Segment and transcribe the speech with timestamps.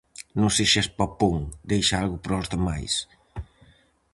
[0.39, 1.37] Non sexas papón,
[1.71, 2.93] deixa algo para os demais!